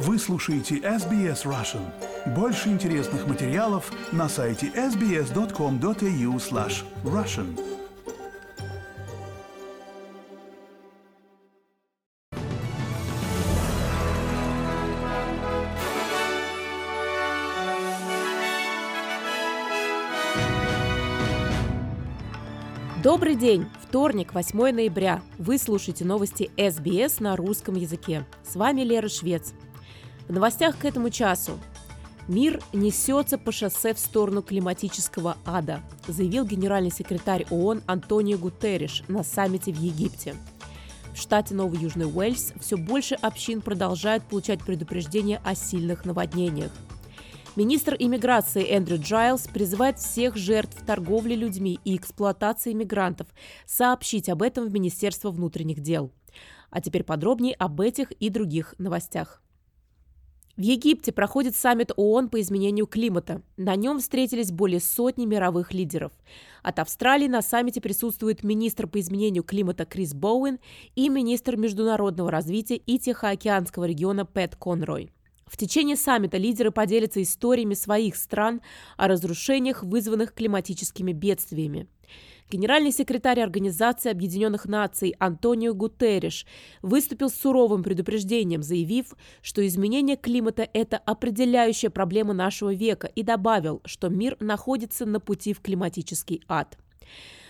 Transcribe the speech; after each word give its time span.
Вы 0.00 0.16
слушаете 0.20 0.76
SBS 0.76 1.44
Russian. 1.44 1.82
Больше 2.36 2.68
интересных 2.68 3.26
материалов 3.26 3.90
на 4.12 4.28
сайте 4.28 4.68
sbs.com.au 4.68 6.36
slash 6.36 6.84
russian. 7.02 7.58
Добрый 23.02 23.34
день! 23.34 23.66
Вторник, 23.80 24.32
8 24.32 24.58
ноября. 24.74 25.22
Вы 25.38 25.58
слушаете 25.58 26.04
новости 26.04 26.50
СБС 26.56 27.18
на 27.18 27.34
русском 27.34 27.74
языке. 27.74 28.24
С 28.44 28.54
вами 28.54 28.82
Лера 28.82 29.08
Швец. 29.08 29.54
В 30.28 30.32
новостях 30.32 30.76
к 30.76 30.84
этому 30.84 31.08
часу. 31.08 31.58
Мир 32.28 32.60
несется 32.74 33.38
по 33.38 33.50
шоссе 33.50 33.94
в 33.94 33.98
сторону 33.98 34.42
климатического 34.42 35.38
ада, 35.46 35.80
заявил 36.06 36.44
генеральный 36.44 36.90
секретарь 36.90 37.46
ООН 37.48 37.82
Антонио 37.86 38.36
Гутерриш 38.36 39.02
на 39.08 39.24
саммите 39.24 39.72
в 39.72 39.80
Египте. 39.80 40.34
В 41.14 41.16
штате 41.18 41.54
Новый 41.54 41.80
Южный 41.80 42.04
Уэльс 42.04 42.52
все 42.60 42.76
больше 42.76 43.14
общин 43.14 43.62
продолжают 43.62 44.22
получать 44.24 44.60
предупреждения 44.62 45.40
о 45.44 45.54
сильных 45.54 46.04
наводнениях. 46.04 46.72
Министр 47.56 47.96
иммиграции 47.98 48.68
Эндрю 48.68 48.98
Джайлс 49.00 49.48
призывает 49.48 49.98
всех 49.98 50.36
жертв 50.36 50.84
торговли 50.84 51.34
людьми 51.34 51.80
и 51.84 51.96
эксплуатации 51.96 52.74
мигрантов 52.74 53.28
сообщить 53.64 54.28
об 54.28 54.42
этом 54.42 54.68
в 54.68 54.74
Министерство 54.74 55.30
внутренних 55.30 55.80
дел. 55.80 56.12
А 56.70 56.82
теперь 56.82 57.02
подробнее 57.02 57.54
об 57.54 57.80
этих 57.80 58.12
и 58.12 58.28
других 58.28 58.74
новостях. 58.76 59.40
В 60.58 60.60
Египте 60.60 61.12
проходит 61.12 61.54
саммит 61.54 61.92
ООН 61.94 62.30
по 62.30 62.40
изменению 62.40 62.88
климата. 62.88 63.42
На 63.56 63.76
нем 63.76 64.00
встретились 64.00 64.50
более 64.50 64.80
сотни 64.80 65.24
мировых 65.24 65.72
лидеров. 65.72 66.10
От 66.64 66.80
Австралии 66.80 67.28
на 67.28 67.42
саммите 67.42 67.80
присутствует 67.80 68.42
министр 68.42 68.88
по 68.88 68.98
изменению 68.98 69.44
климата 69.44 69.84
Крис 69.84 70.14
Боуэн 70.14 70.58
и 70.96 71.08
министр 71.10 71.54
международного 71.56 72.32
развития 72.32 72.74
и 72.74 72.98
Тихоокеанского 72.98 73.84
региона 73.84 74.26
Пэт 74.26 74.56
Конрой. 74.56 75.12
В 75.46 75.56
течение 75.56 75.94
саммита 75.94 76.38
лидеры 76.38 76.72
поделятся 76.72 77.22
историями 77.22 77.74
своих 77.74 78.16
стран 78.16 78.60
о 78.96 79.06
разрушениях, 79.06 79.84
вызванных 79.84 80.34
климатическими 80.34 81.12
бедствиями. 81.12 81.86
Генеральный 82.50 82.92
секретарь 82.92 83.40
Организации 83.40 84.10
Объединенных 84.10 84.64
Наций 84.64 85.14
Антонио 85.18 85.74
Гутерриш 85.74 86.46
выступил 86.80 87.28
с 87.28 87.34
суровым 87.34 87.82
предупреждением, 87.82 88.62
заявив, 88.62 89.14
что 89.42 89.66
изменение 89.66 90.16
климата– 90.16 90.66
это 90.72 90.96
определяющая 90.96 91.90
проблема 91.90 92.32
нашего 92.32 92.72
века, 92.72 93.06
и 93.06 93.22
добавил, 93.22 93.82
что 93.84 94.08
мир 94.08 94.38
находится 94.40 95.04
на 95.04 95.20
пути 95.20 95.52
в 95.52 95.60
климатический 95.60 96.42
ад. 96.48 96.78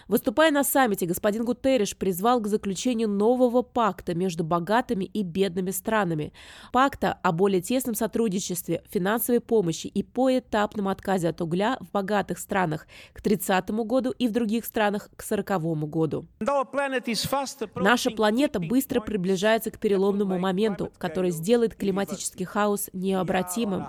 Выступая 0.08 0.50
на 0.50 0.64
саммите, 0.64 1.04
господин 1.04 1.44
Гутерриш 1.44 1.94
призвал 1.94 2.40
к 2.40 2.46
заключению 2.46 3.10
нового 3.10 3.60
пакта 3.60 4.14
между 4.14 4.42
богатыми 4.42 5.04
и 5.04 5.22
бедными 5.22 5.70
странами. 5.70 6.32
Пакта 6.72 7.18
о 7.22 7.30
более 7.30 7.60
тесном 7.60 7.94
сотрудничестве, 7.94 8.82
финансовой 8.90 9.40
помощи 9.40 9.86
и 9.86 10.02
поэтапном 10.02 10.88
отказе 10.88 11.28
от 11.28 11.42
угля 11.42 11.76
в 11.80 11.90
богатых 11.90 12.38
странах 12.38 12.86
к 13.12 13.20
30 13.20 13.70
году 13.70 14.10
и 14.10 14.28
в 14.28 14.32
других 14.32 14.64
странах 14.64 15.10
к 15.14 15.22
40 15.22 15.88
году. 15.90 16.26
Наша 17.74 18.10
планета 18.10 18.60
быстро 18.60 19.00
приближается 19.00 19.70
к 19.70 19.78
переломному 19.78 20.38
моменту, 20.38 20.90
который 20.96 21.30
сделает 21.32 21.74
климатический 21.74 22.46
хаос 22.46 22.88
необратимым. 22.94 23.88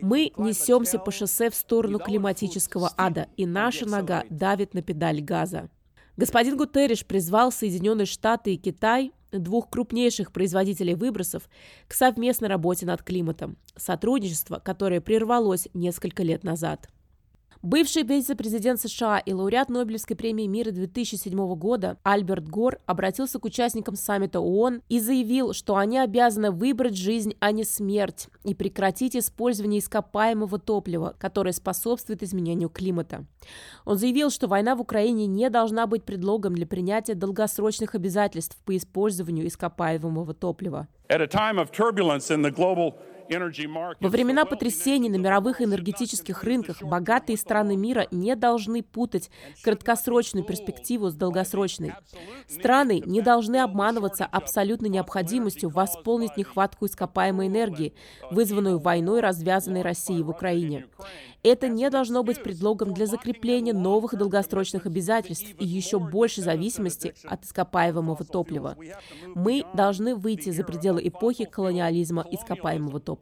Мы 0.00 0.32
несемся 0.38 0.98
по 0.98 1.10
шоссе 1.10 1.50
в 1.50 1.54
сторону 1.54 1.98
климатического 1.98 2.92
ада, 2.96 3.28
и 3.36 3.44
наша 3.44 3.86
нога 3.86 4.24
давит 4.30 4.72
на 4.72 4.80
педаль 4.80 5.20
газа 5.20 5.49
газа. 5.50 5.68
Господин 6.16 6.56
Гутерриш 6.56 7.04
призвал 7.06 7.52
Соединенные 7.52 8.06
Штаты 8.06 8.54
и 8.54 8.56
Китай, 8.56 9.12
двух 9.32 9.70
крупнейших 9.70 10.32
производителей 10.32 10.94
выбросов, 10.94 11.48
к 11.88 11.94
совместной 11.94 12.48
работе 12.48 12.84
над 12.84 13.02
климатом, 13.02 13.56
сотрудничество, 13.76 14.58
которое 14.58 15.00
прервалось 15.00 15.68
несколько 15.72 16.22
лет 16.22 16.44
назад. 16.44 16.88
Бывший 17.62 18.04
вице-президент 18.04 18.80
США 18.80 19.18
и 19.18 19.34
лауреат 19.34 19.68
Нобелевской 19.68 20.16
премии 20.16 20.46
мира 20.46 20.70
2007 20.70 21.54
года 21.56 21.98
Альберт 22.02 22.48
Гор 22.48 22.78
обратился 22.86 23.38
к 23.38 23.44
участникам 23.44 23.96
саммита 23.96 24.40
ООН 24.40 24.80
и 24.88 24.98
заявил, 24.98 25.52
что 25.52 25.76
они 25.76 25.98
обязаны 25.98 26.52
выбрать 26.52 26.96
жизнь, 26.96 27.34
а 27.38 27.52
не 27.52 27.64
смерть, 27.64 28.28
и 28.44 28.54
прекратить 28.54 29.14
использование 29.14 29.80
ископаемого 29.80 30.58
топлива, 30.58 31.14
которое 31.18 31.52
способствует 31.52 32.22
изменению 32.22 32.70
климата. 32.70 33.26
Он 33.84 33.98
заявил, 33.98 34.30
что 34.30 34.48
война 34.48 34.74
в 34.74 34.80
Украине 34.80 35.26
не 35.26 35.50
должна 35.50 35.86
быть 35.86 36.04
предлогом 36.04 36.54
для 36.54 36.66
принятия 36.66 37.14
долгосрочных 37.14 37.94
обязательств 37.94 38.56
по 38.64 38.74
использованию 38.74 39.46
ископаемого 39.46 40.32
топлива. 40.32 40.88
At 41.10 41.20
a 41.20 41.26
time 41.26 41.58
of 41.58 41.72
turbulence 41.72 42.30
in 42.30 42.40
the 42.40 42.50
global 42.50 42.94
во 43.30 44.08
времена 44.08 44.44
потрясений 44.44 45.08
на 45.08 45.16
мировых 45.16 45.62
энергетических 45.62 46.42
рынках 46.42 46.82
богатые 46.82 47.36
страны 47.38 47.76
мира 47.76 48.08
не 48.10 48.34
должны 48.34 48.82
путать 48.82 49.30
краткосрочную 49.62 50.44
перспективу 50.44 51.10
с 51.10 51.14
долгосрочной. 51.14 51.94
Страны 52.48 53.02
не 53.06 53.22
должны 53.22 53.58
обманываться 53.58 54.24
абсолютной 54.24 54.88
необходимостью 54.88 55.70
восполнить 55.70 56.36
нехватку 56.36 56.86
ископаемой 56.86 57.46
энергии, 57.46 57.94
вызванную 58.32 58.78
войной, 58.78 59.20
развязанной 59.20 59.82
Россией 59.82 60.22
в 60.22 60.30
Украине. 60.30 60.86
Это 61.42 61.68
не 61.68 61.88
должно 61.88 62.22
быть 62.22 62.42
предлогом 62.42 62.92
для 62.92 63.06
закрепления 63.06 63.72
новых 63.72 64.14
долгосрочных 64.14 64.86
обязательств 64.86 65.54
и 65.58 65.64
еще 65.64 65.98
большей 65.98 66.42
зависимости 66.42 67.14
от 67.24 67.44
ископаемого 67.44 68.24
топлива. 68.24 68.76
Мы 69.34 69.64
должны 69.72 70.14
выйти 70.14 70.50
за 70.50 70.64
пределы 70.64 71.06
эпохи 71.06 71.44
колониализма 71.44 72.26
ископаемого 72.30 73.00
топлива. 73.00 73.19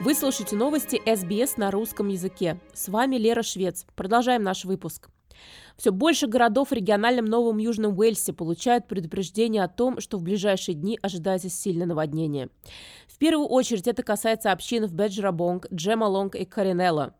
Вы 0.00 0.14
слушаете 0.14 0.56
новости 0.56 1.00
СБС 1.06 1.56
на 1.56 1.70
русском 1.70 2.08
языке. 2.08 2.60
С 2.74 2.88
вами 2.88 3.16
Лера 3.16 3.42
Швец. 3.42 3.86
Продолжаем 3.96 4.42
наш 4.42 4.64
выпуск. 4.64 5.08
Все 5.76 5.90
больше 5.90 6.26
городов 6.26 6.70
в 6.70 6.72
региональном 6.72 7.24
Новом 7.26 7.58
Южном 7.58 7.98
Уэльсе 7.98 8.32
получают 8.32 8.88
предупреждение 8.88 9.64
о 9.64 9.68
том, 9.68 10.00
что 10.00 10.16
в 10.18 10.22
ближайшие 10.22 10.74
дни 10.74 10.98
ожидается 11.02 11.48
сильное 11.50 11.86
наводнение. 11.86 12.48
В 13.06 13.18
первую 13.18 13.48
очередь 13.48 13.86
это 13.86 14.02
касается 14.02 14.52
общин 14.52 14.86
в 14.86 14.94
Беджерабонг, 14.94 15.66
Джемалонг 15.72 16.34
и 16.34 16.44
Каринелла. 16.44 17.14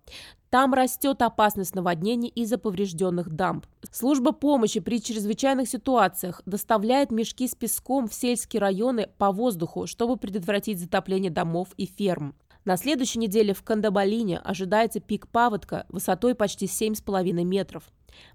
Там 0.57 0.73
растет 0.73 1.21
опасность 1.21 1.75
наводнений 1.75 2.31
из-за 2.31 2.57
поврежденных 2.57 3.29
дамб. 3.29 3.67
Служба 3.93 4.33
помощи 4.33 4.81
при 4.81 5.03
чрезвычайных 5.03 5.69
ситуациях 5.69 6.41
доставляет 6.47 7.11
мешки 7.11 7.47
с 7.47 7.55
песком 7.55 8.09
в 8.09 8.15
сельские 8.15 8.63
районы 8.63 9.11
по 9.19 9.33
воздуху, 9.33 9.87
чтобы 9.87 10.17
предотвратить 10.17 10.81
затопление 10.81 11.31
домов 11.31 11.69
и 11.77 11.85
ферм. 11.85 12.35
На 12.65 12.79
следующей 12.79 13.19
неделе 13.19 13.53
в 13.53 13.63
Кандабалине 13.63 14.39
ожидается 14.39 14.99
пик 14.99 15.29
паводка 15.29 15.85
высотой 15.91 16.35
почти 16.35 16.65
7,5 16.65 17.33
метров. 17.45 17.83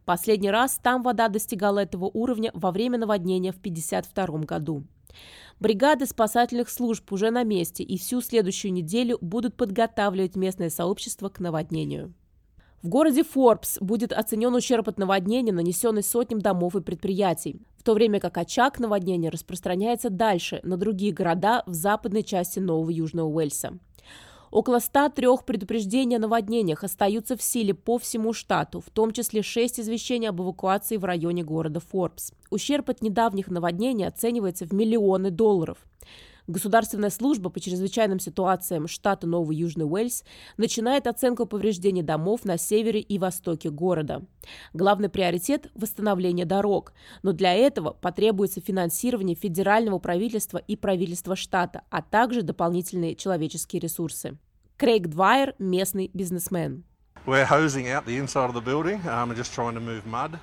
Последний 0.05 0.51
раз 0.51 0.79
там 0.83 1.01
вода 1.01 1.27
достигала 1.27 1.79
этого 1.79 2.05
уровня 2.05 2.51
во 2.53 2.69
время 2.69 2.99
наводнения 2.99 3.51
в 3.51 3.57
1952 3.57 4.41
году. 4.41 4.83
Бригады 5.59 6.05
спасательных 6.05 6.69
служб 6.69 7.11
уже 7.11 7.29
на 7.29 7.43
месте 7.43 7.83
и 7.83 7.97
всю 7.97 8.21
следующую 8.21 8.73
неделю 8.73 9.17
будут 9.21 9.55
подготавливать 9.55 10.35
местное 10.35 10.69
сообщество 10.69 11.29
к 11.29 11.39
наводнению. 11.39 12.13
В 12.81 12.89
городе 12.89 13.23
Форбс 13.23 13.77
будет 13.79 14.11
оценен 14.11 14.55
ущерб 14.55 14.89
от 14.89 14.97
наводнения, 14.97 15.51
нанесенный 15.51 16.01
сотням 16.01 16.41
домов 16.41 16.75
и 16.75 16.81
предприятий, 16.81 17.61
в 17.77 17.83
то 17.83 17.93
время 17.93 18.19
как 18.19 18.37
очаг 18.37 18.79
наводнения 18.79 19.29
распространяется 19.29 20.09
дальше, 20.09 20.61
на 20.63 20.77
другие 20.77 21.13
города 21.13 21.61
в 21.67 21.73
западной 21.73 22.23
части 22.23 22.57
Нового 22.57 22.89
Южного 22.89 23.27
Уэльса. 23.27 23.77
Около 24.51 24.79
103 24.79 25.27
предупреждений 25.45 26.17
о 26.17 26.19
наводнениях 26.19 26.83
остаются 26.83 27.37
в 27.37 27.41
силе 27.41 27.73
по 27.73 27.97
всему 27.97 28.33
штату, 28.33 28.81
в 28.81 28.89
том 28.89 29.13
числе 29.13 29.41
6 29.41 29.79
извещений 29.79 30.27
об 30.27 30.41
эвакуации 30.41 30.97
в 30.97 31.05
районе 31.05 31.43
города 31.43 31.79
Форбс. 31.79 32.33
Ущерб 32.49 32.89
от 32.89 33.01
недавних 33.01 33.47
наводнений 33.47 34.05
оценивается 34.05 34.65
в 34.65 34.73
миллионы 34.73 35.31
долларов. 35.31 35.77
Государственная 36.51 37.11
служба 37.11 37.49
по 37.49 37.61
чрезвычайным 37.61 38.19
ситуациям 38.19 38.89
штата 38.89 39.25
Новый 39.25 39.55
Южный 39.55 39.85
Уэльс 39.85 40.25
начинает 40.57 41.07
оценку 41.07 41.45
повреждений 41.45 42.01
домов 42.01 42.43
на 42.43 42.57
севере 42.57 42.99
и 42.99 43.17
востоке 43.17 43.69
города. 43.69 44.25
Главный 44.73 45.07
приоритет– 45.07 45.71
восстановление 45.75 46.45
дорог, 46.45 46.91
но 47.23 47.31
для 47.31 47.53
этого 47.53 47.91
потребуется 47.91 48.59
финансирование 48.59 49.37
федерального 49.37 49.99
правительства 49.99 50.57
и 50.57 50.75
правительства 50.75 51.37
штата, 51.37 51.83
а 51.89 52.01
также 52.01 52.41
дополнительные 52.41 53.15
человеческие 53.15 53.79
ресурсы. 53.79 54.37
Крейг 54.75 55.07
Двайер– 55.07 55.55
местный 55.57 56.11
бизнесмен. 56.13 56.83
Um, 57.23 57.37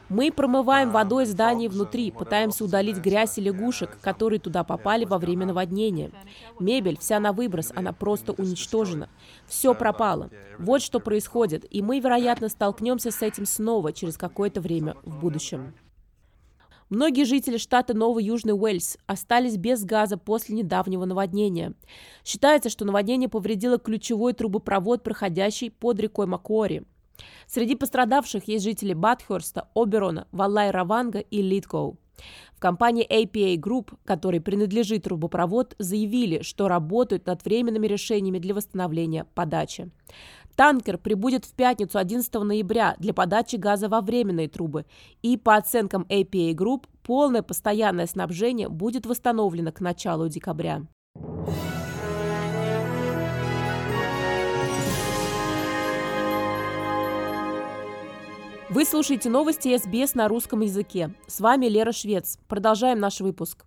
Мы 0.09 0.33
промываем 0.33 0.91
водой 0.91 1.27
здание 1.27 1.69
внутри, 1.69 2.13
пытаемся 2.13 2.65
удалить 2.65 2.99
грязь 2.99 3.37
и 3.39 3.41
лягушек, 3.41 3.99
которые 4.01 4.39
туда 4.39 4.63
попали 4.63 5.05
во 5.05 5.19
время 5.19 5.47
наводнения. 5.47 6.13
Мебель 6.61 6.97
вся 6.99 7.19
на 7.19 7.33
выброс, 7.33 7.73
она 7.75 7.93
просто 7.93 8.33
уничтожена. 8.33 9.09
Все 9.47 9.75
пропало. 9.75 10.31
Вот 10.59 10.81
что 10.83 11.01
происходит, 11.01 11.67
и 11.69 11.83
мы, 11.83 11.99
вероятно, 11.99 12.49
столкнемся 12.49 13.11
с 13.11 13.23
этим 13.23 13.45
снова 13.45 13.93
через 13.93 14.17
какое-то 14.17 14.61
время 14.61 14.97
в 15.03 15.19
будущем. 15.19 15.75
Многие 16.91 17.25
жители 17.25 17.59
штата 17.59 17.93
Новый 17.93 18.25
Южный 18.25 18.55
Уэльс 18.55 18.97
остались 19.07 19.59
без 19.59 19.85
газа 19.85 20.17
после 20.17 20.55
недавнего 20.55 21.05
наводнения. 21.05 21.75
Считается, 22.25 22.71
что 22.71 22.87
наводнение 22.87 23.29
повредило 23.29 23.79
ключевой 23.79 24.33
трубопровод, 24.33 25.03
проходящий 25.03 25.71
под 25.71 26.01
рекой 26.01 26.27
Макуори. 26.27 26.85
Среди 27.47 27.75
пострадавших 27.75 28.49
есть 28.49 28.65
жители 28.65 28.95
Батхерста, 28.95 29.69
Оберона, 29.75 30.29
Валлай-Раванга 30.33 31.19
и 31.19 31.43
Литкоу. 31.43 31.99
В 32.55 32.61
компании 32.61 33.07
APA 33.07 33.55
Group, 33.57 33.95
которой 34.05 34.41
принадлежит 34.41 35.05
трубопровод, 35.05 35.77
заявили, 35.79 36.43
что 36.43 36.67
работают 36.69 37.27
над 37.27 37.45
временными 37.45 37.87
решениями 37.87 38.39
для 38.39 38.55
восстановления 38.55 39.25
подачи. 39.35 39.91
Танкер 40.59 40.99
прибудет 40.99 41.45
в 41.45 41.55
пятницу 41.55 42.01
11 42.01 42.35
ноября 42.35 42.97
для 42.99 43.15
подачи 43.15 43.55
газа 43.55 43.89
во 43.89 44.01
временные 44.01 44.49
трубы, 44.49 44.87
и 45.23 45.37
по 45.37 45.55
оценкам 45.55 46.05
APA 46.09 46.53
Group 46.53 46.87
полное 47.05 47.43
постоянное 47.43 48.09
снабжение 48.09 48.69
будет 48.69 49.07
восстановлено 49.07 49.71
к 49.71 49.81
началу 49.81 50.29
декабря. 50.29 50.83
Вы 58.69 58.85
слушаете 58.85 59.31
новости 59.31 59.79
СБС 59.79 60.17
на 60.17 60.27
русском 60.27 60.63
языке. 60.63 61.15
С 61.29 61.39
вами 61.39 61.67
Лера 61.67 61.93
Швец. 61.93 62.37
Продолжаем 62.49 62.99
наш 62.99 63.21
выпуск. 63.21 63.65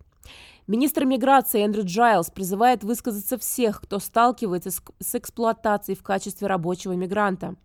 Министр 0.68 1.04
миграции 1.04 1.64
Эндрю 1.64 1.84
Джайлс 1.84 2.30
призывает 2.30 2.84
высказаться 2.84 3.36
всех, 3.36 3.80
кто 3.82 3.98
сталкивается 3.98 4.70
с 4.70 5.14
эксплуатацией 5.14 5.98
в 5.98 6.02
качестве 6.02 6.46
рабочего 6.46 6.92
мигранта. 6.92 7.56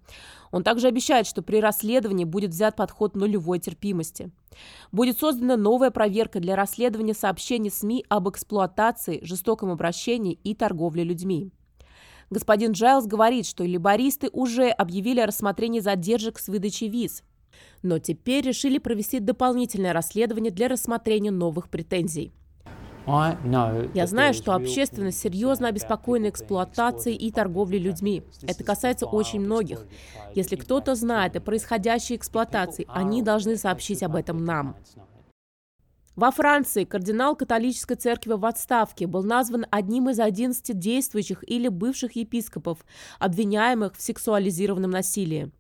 Он 0.51 0.63
также 0.63 0.88
обещает, 0.88 1.27
что 1.27 1.44
при 1.44 1.62
расследовании 1.62 2.25
будет 2.25 2.51
взят 2.51 2.75
подход 2.75 3.15
нулевой 3.15 3.59
терпимости. 3.59 4.31
Будет 4.92 5.19
создана 5.19 5.57
новая 5.57 5.92
проверка 5.92 6.39
для 6.39 6.56
расследования 6.56 7.13
сообщений 7.13 7.69
СМИ 7.69 8.04
об 8.09 8.30
эксплуатации, 8.30 9.24
жестоком 9.24 9.69
обращении 9.69 10.39
и 10.44 10.56
торговле 10.56 11.04
людьми. 11.04 11.51
Господин 12.30 12.71
Джайлс 12.71 13.06
говорит, 13.06 13.45
что 13.45 13.63
лейбористы 13.63 14.29
уже 14.33 14.69
объявили 14.69 15.19
о 15.19 15.27
рассмотрении 15.27 15.80
задержек 15.80 16.39
с 16.39 16.48
выдачей 16.48 16.89
виз. 16.89 17.24
Но 17.83 18.00
теперь 18.00 18.45
решили 18.45 18.80
провести 18.80 19.19
дополнительное 19.19 19.94
расследование 19.94 20.51
для 20.51 20.68
рассмотрения 20.68 21.31
новых 21.31 21.69
претензий. 21.69 22.33
Я 23.94 24.07
знаю, 24.07 24.33
что 24.33 24.54
общественность 24.54 25.19
серьезно 25.19 25.69
обеспокоена 25.69 26.30
эксплуатацией 26.30 27.15
и 27.15 27.31
торговлей 27.31 27.80
людьми. 27.80 28.24
Это 28.44 28.63
касается 28.63 29.06
очень 29.06 29.39
многих. 29.39 29.86
Если 30.36 30.56
кто-то 30.56 30.95
знает 30.95 31.36
о 31.36 31.42
происходящей 31.42 32.18
эксплуатации, 32.18 32.86
они 32.89 33.21
должны 33.21 33.56
сообщить 33.56 34.04
об 34.04 34.15
этом 34.15 34.44
нам. 34.44 34.75
Во 36.17 36.31
Франции 36.31 36.83
кардинал 36.83 37.35
католической 37.35 37.93
церкви 37.95 38.31
в 38.31 38.43
отставке 38.43 39.05
был 39.05 39.21
назван 39.21 39.67
одним 39.69 40.09
из 40.09 40.19
11 40.19 40.75
действующих 40.77 41.47
или 41.47 41.67
бывших 41.67 42.15
епископов, 42.15 42.79
обвиняемых 43.19 43.95
в 43.95 44.01
сексуализированном 44.01 44.89
насилии. 44.89 45.51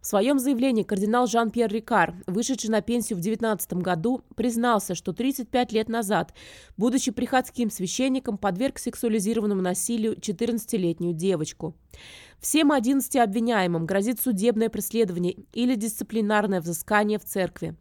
В 0.00 0.06
своем 0.06 0.40
заявлении 0.40 0.82
кардинал 0.82 1.28
Жан-Пьер 1.28 1.70
Рикар, 1.70 2.14
вышедший 2.26 2.70
на 2.70 2.80
пенсию 2.80 3.18
в 3.18 3.20
2019 3.20 3.74
году, 3.74 4.22
признался, 4.34 4.96
что 4.96 5.12
35 5.12 5.72
лет 5.72 5.88
назад, 5.88 6.34
будучи 6.76 7.12
приходским 7.12 7.70
священником, 7.70 8.36
подверг 8.36 8.78
сексуализированному 8.78 9.62
насилию 9.62 10.16
14-летнюю 10.16 11.12
девочку. 11.14 11.76
Всем 12.40 12.72
11 12.72 13.16
обвиняемым 13.16 13.84
грозит 13.84 14.18
судебное 14.18 14.70
преследование 14.70 15.36
или 15.52 15.74
дисциплинарное 15.74 16.62
взыскание 16.62 17.18
в 17.18 17.24
церкви. 17.24 17.76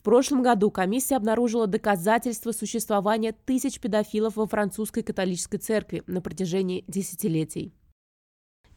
В 0.00 0.02
прошлом 0.02 0.42
году 0.42 0.70
комиссия 0.70 1.16
обнаружила 1.16 1.66
доказательства 1.66 2.52
существования 2.52 3.32
тысяч 3.32 3.78
педофилов 3.78 4.36
во 4.36 4.46
французской 4.46 5.02
католической 5.02 5.58
церкви 5.58 6.02
на 6.06 6.22
протяжении 6.22 6.86
десятилетий. 6.88 7.74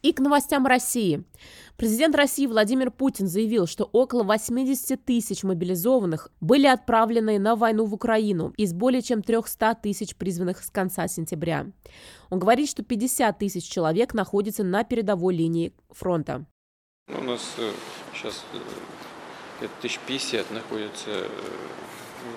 И 0.02 0.12
к 0.12 0.20
новостям 0.20 0.68
России. 0.68 1.24
Президент 1.78 2.14
России 2.16 2.46
Владимир 2.46 2.92
Путин 2.92 3.30
заявил, 3.30 3.68
что 3.68 3.86
около 3.86 4.24
80 4.24 5.06
тысяч 5.06 5.44
мобилизованных 5.44 6.30
были 6.42 6.68
отправлены 6.68 7.40
на 7.40 7.56
войну 7.56 7.86
в 7.86 7.94
Украину 7.94 8.54
из 8.58 8.74
более 8.74 9.02
чем 9.02 9.24
300 9.24 9.76
тысяч 9.76 10.18
призванных 10.18 10.62
с 10.62 10.70
конца 10.70 11.08
сентября. 11.08 11.68
Он 12.32 12.40
говорит, 12.40 12.68
что 12.70 12.84
50 12.84 13.40
тысяч 13.40 13.64
человек 13.64 14.14
находятся 14.14 14.66
на 14.66 14.84
передовой 14.84 15.36
линии 15.36 15.74
фронта. 15.90 16.46
У 17.08 17.24
нас 17.24 17.40
сейчас 18.14 18.44
э, 19.64 19.68
где-то 19.68 19.74
1050 19.80 20.52
находятся 20.52 21.10
э, 21.10 21.30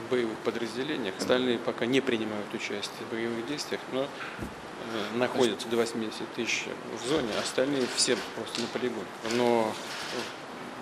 в 0.07 0.11
боевых 0.11 0.39
подразделениях. 0.39 1.15
Остальные 1.19 1.59
пока 1.59 1.87
не 1.87 2.01
принимают 2.01 2.53
участие 2.55 3.07
в 3.09 3.13
боевых 3.13 3.47
действиях, 3.47 3.81
но 3.93 4.03
э, 4.03 5.17
находятся 5.17 5.69
до 5.69 5.77
80 5.77 6.13
тысяч 6.35 6.67
в 7.01 7.09
зоне, 7.09 7.29
остальные 7.41 7.87
все 7.97 8.17
просто 8.37 8.61
на 8.61 8.67
полигоне. 8.69 9.07
Но 9.33 9.73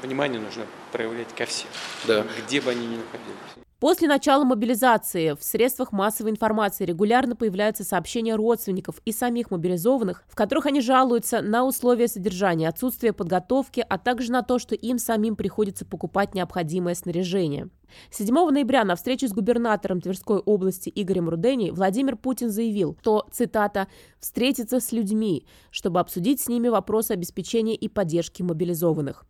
внимание 0.05 0.41
нужно 0.41 0.65
проявлять 0.93 1.35
ко 1.35 1.47
всем, 1.47 1.69
да. 2.07 2.25
где 2.47 2.61
бы 2.61 2.71
они 2.71 2.87
ни 2.87 2.97
находились. 2.97 3.65
После 3.85 4.09
начала 4.09 4.45
мобилизации 4.45 5.35
в 5.35 5.45
средствах 5.45 5.93
массовой 5.93 6.31
информации 6.31 6.87
регулярно 6.87 7.37
появляются 7.37 7.85
сообщения 7.85 8.35
родственников 8.35 8.99
и 9.05 9.13
самих 9.13 9.51
мобилизованных, 9.51 10.25
в 10.27 10.35
которых 10.35 10.65
они 10.65 10.81
жалуются 10.81 11.43
на 11.43 11.67
условия 11.67 12.09
содержания, 12.09 12.67
отсутствие 12.67 13.13
подготовки, 13.13 13.85
а 13.87 13.99
также 13.99 14.33
на 14.33 14.41
то, 14.41 14.59
что 14.59 14.75
им 14.75 14.97
самим 14.97 15.37
приходится 15.37 15.85
покупать 15.85 16.35
необходимое 16.35 16.95
снаряжение. 16.95 17.69
7 18.11 18.35
ноября 18.35 18.85
на 18.85 18.97
встрече 18.97 19.29
с 19.29 19.35
губернатором 19.35 20.01
Тверской 20.01 20.39
области 20.39 20.91
Игорем 20.95 21.29
Рудени 21.29 21.69
Владимир 21.69 22.17
Путин 22.17 22.49
заявил, 22.49 22.97
что, 23.03 23.27
цитата, 23.33 23.89
«встретиться 24.19 24.81
с 24.81 24.93
людьми, 24.93 25.47
чтобы 25.71 26.01
обсудить 26.01 26.41
с 26.41 26.49
ними 26.49 26.69
вопросы 26.69 27.13
обеспечения 27.13 27.75
и 27.75 27.89
поддержки 27.89 28.43
мобилизованных». 28.43 29.27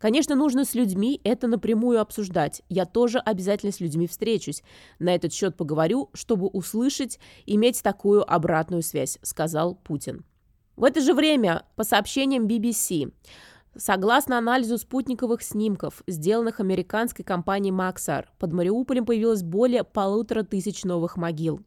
Конечно, 0.00 0.34
нужно 0.34 0.64
с 0.64 0.74
людьми 0.74 1.20
это 1.24 1.46
напрямую 1.46 2.00
обсуждать. 2.00 2.62
Я 2.70 2.86
тоже 2.86 3.18
обязательно 3.18 3.70
с 3.70 3.80
людьми 3.80 4.06
встречусь. 4.06 4.62
На 4.98 5.14
этот 5.14 5.34
счет 5.34 5.56
поговорю, 5.56 6.08
чтобы 6.14 6.46
услышать, 6.46 7.20
иметь 7.44 7.82
такую 7.82 8.28
обратную 8.28 8.82
связь, 8.82 9.18
сказал 9.22 9.74
Путин. 9.74 10.24
В 10.76 10.84
это 10.84 11.02
же 11.02 11.12
время, 11.12 11.64
по 11.76 11.84
сообщениям 11.84 12.46
BBC, 12.46 13.12
Согласно 13.76 14.36
анализу 14.36 14.78
спутниковых 14.78 15.42
снимков, 15.42 16.02
сделанных 16.08 16.58
американской 16.58 17.24
компанией 17.24 17.72
Maxar, 17.72 18.24
под 18.40 18.52
Мариуполем 18.52 19.06
появилось 19.06 19.44
более 19.44 19.84
полутора 19.84 20.42
тысяч 20.42 20.82
новых 20.82 21.16
могил. 21.16 21.60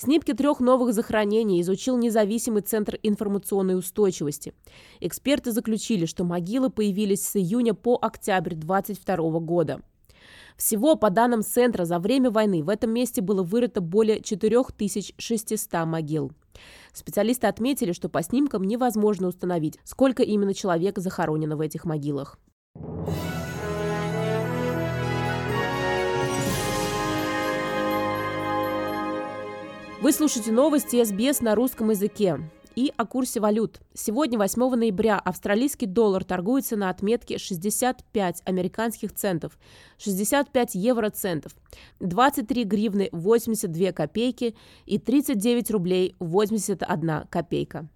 Снимки 0.00 0.32
трех 0.32 0.60
новых 0.60 0.94
захоронений 0.94 1.60
изучил 1.60 1.98
независимый 1.98 2.62
Центр 2.62 2.98
информационной 3.02 3.76
устойчивости. 3.76 4.54
Эксперты 4.98 5.52
заключили, 5.52 6.06
что 6.06 6.24
могилы 6.24 6.70
появились 6.70 7.22
с 7.22 7.36
июня 7.36 7.74
по 7.74 7.98
октябрь 8.00 8.54
2022 8.54 9.40
года. 9.40 9.82
Всего, 10.56 10.96
по 10.96 11.10
данным 11.10 11.42
Центра, 11.42 11.84
за 11.84 11.98
время 11.98 12.30
войны 12.30 12.62
в 12.62 12.70
этом 12.70 12.94
месте 12.94 13.20
было 13.20 13.42
вырыто 13.42 13.82
более 13.82 14.22
4600 14.22 15.84
могил. 15.84 16.32
Специалисты 16.94 17.46
отметили, 17.46 17.92
что 17.92 18.08
по 18.08 18.22
снимкам 18.22 18.64
невозможно 18.64 19.28
установить, 19.28 19.78
сколько 19.84 20.22
именно 20.22 20.54
человек 20.54 20.96
захоронено 20.96 21.58
в 21.58 21.60
этих 21.60 21.84
могилах. 21.84 22.38
Вы 30.02 30.12
слушаете 30.12 30.50
новости 30.50 31.04
СБС 31.04 31.42
на 31.42 31.54
русском 31.54 31.90
языке. 31.90 32.40
И 32.74 32.90
о 32.96 33.04
курсе 33.04 33.38
валют. 33.38 33.82
Сегодня, 33.92 34.38
8 34.38 34.74
ноября, 34.74 35.18
австралийский 35.18 35.84
доллар 35.84 36.24
торгуется 36.24 36.74
на 36.74 36.88
отметке 36.88 37.36
65 37.36 38.40
американских 38.46 39.12
центов, 39.12 39.58
65 39.98 40.74
евроцентов, 40.74 41.52
23 41.98 42.64
гривны 42.64 43.10
82 43.12 43.92
копейки 43.92 44.56
и 44.86 44.98
39 44.98 45.70
рублей 45.70 46.16
81 46.18 47.26
копейка. 47.28 47.86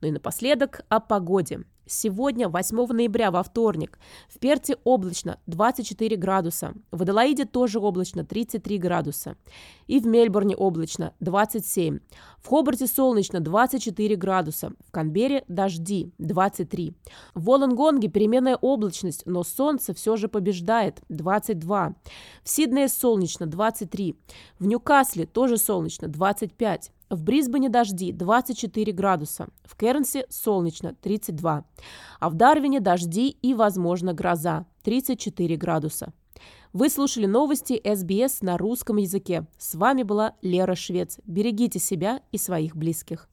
Ну 0.00 0.06
и 0.06 0.12
напоследок 0.12 0.82
о 0.88 1.00
погоде. 1.00 1.64
Сегодня, 1.88 2.48
8 2.48 2.86
ноября, 2.92 3.30
во 3.30 3.42
вторник, 3.42 3.98
в 4.28 4.38
Перте 4.38 4.76
облачно 4.84 5.40
24 5.46 6.16
градуса, 6.16 6.74
в 6.90 7.00
Аделаиде 7.00 7.46
тоже 7.46 7.80
облачно 7.80 8.26
33 8.26 8.78
градуса, 8.78 9.36
и 9.86 9.98
в 9.98 10.06
Мельбурне 10.06 10.54
облачно 10.54 11.14
27, 11.20 12.00
в 12.38 12.46
Хобарте 12.46 12.86
солнечно 12.86 13.40
24 13.40 14.16
градуса, 14.16 14.72
в 14.86 14.90
Канберре 14.90 15.44
дожди 15.48 16.12
23, 16.18 16.94
в 17.34 17.44
Волонгонге 17.44 18.08
переменная 18.08 18.56
облачность, 18.56 19.22
но 19.24 19.42
солнце 19.42 19.94
все 19.94 20.16
же 20.16 20.28
побеждает 20.28 21.00
22, 21.08 21.94
в 22.44 22.48
Сиднее 22.48 22.88
солнечно 22.88 23.46
23, 23.46 24.14
в 24.58 24.66
Ньюкасле 24.66 25.24
тоже 25.24 25.56
солнечно 25.56 26.08
25, 26.08 26.92
в 27.10 27.22
Брисбене 27.22 27.68
дожди 27.68 28.12
24 28.12 28.92
градуса, 28.92 29.48
в 29.64 29.76
Кернсе 29.76 30.26
солнечно 30.28 30.94
32, 31.00 31.64
а 32.20 32.30
в 32.30 32.34
Дарвине 32.34 32.80
дожди 32.80 33.28
и, 33.30 33.54
возможно, 33.54 34.12
гроза 34.12 34.66
34 34.82 35.56
градуса. 35.56 36.12
Вы 36.72 36.90
слушали 36.90 37.26
новости 37.26 37.80
СБС 37.82 38.42
на 38.42 38.58
русском 38.58 38.98
языке. 38.98 39.46
С 39.56 39.74
вами 39.74 40.02
была 40.02 40.34
Лера 40.42 40.74
Швец. 40.74 41.18
Берегите 41.24 41.78
себя 41.78 42.20
и 42.30 42.36
своих 42.36 42.76
близких. 42.76 43.28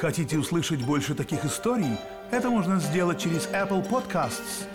Хотите 0.00 0.38
услышать 0.38 0.84
больше 0.84 1.14
таких 1.14 1.44
историй? 1.44 1.98
Это 2.30 2.50
можно 2.50 2.78
сделать 2.80 3.18
через 3.18 3.46
Apple 3.48 3.86
Podcasts– 3.88 4.66